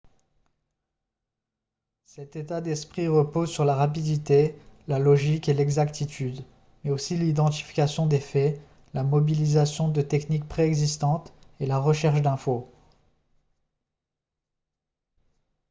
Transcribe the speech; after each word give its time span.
cet 2.05 2.35
état 2.35 2.59
d'esprit 2.59 3.07
repose 3.07 3.51
sur 3.51 3.65
la 3.65 3.75
rapidité 3.75 4.55
la 4.87 4.97
logique 4.97 5.47
et 5.47 5.53
l'exactitude 5.53 6.43
mais 6.83 6.89
aussi 6.89 7.15
l'identification 7.17 8.07
des 8.07 8.19
faits 8.19 8.59
la 8.95 9.03
mobilisation 9.03 9.89
de 9.89 10.01
techniques 10.01 10.47
pré-existantes 10.47 11.31
et 11.59 11.67
la 11.67 11.77
recherche 11.77 12.23
d'infos 12.23 12.67